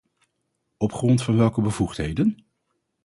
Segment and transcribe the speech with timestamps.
[0.77, 2.45] Op grond van welke bevoegdheden?